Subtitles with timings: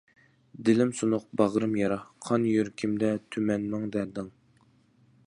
[0.69, 1.99] دىلىم سۇنۇق باغرىم يارا،
[2.29, 4.37] قان، يۈرىكىمدە تۈمەنمىڭ دەردىڭ.